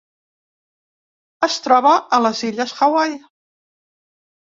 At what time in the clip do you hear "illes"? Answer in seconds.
2.51-2.77